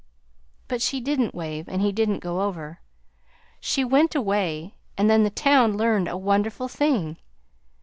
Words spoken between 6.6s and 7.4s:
thing.